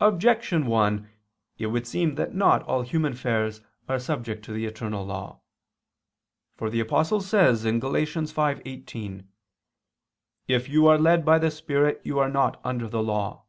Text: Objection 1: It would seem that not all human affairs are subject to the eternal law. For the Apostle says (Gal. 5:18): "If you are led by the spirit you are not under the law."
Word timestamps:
Objection 0.00 0.64
1: 0.64 1.06
It 1.58 1.66
would 1.66 1.86
seem 1.86 2.14
that 2.14 2.34
not 2.34 2.62
all 2.62 2.80
human 2.80 3.12
affairs 3.12 3.60
are 3.90 3.98
subject 3.98 4.42
to 4.42 4.52
the 4.54 4.64
eternal 4.64 5.04
law. 5.04 5.42
For 6.56 6.70
the 6.70 6.80
Apostle 6.80 7.20
says 7.20 7.62
(Gal. 7.64 7.72
5:18): 7.72 9.26
"If 10.48 10.70
you 10.70 10.86
are 10.86 10.96
led 10.96 11.26
by 11.26 11.38
the 11.38 11.50
spirit 11.50 12.00
you 12.04 12.18
are 12.18 12.30
not 12.30 12.58
under 12.64 12.88
the 12.88 13.02
law." 13.02 13.44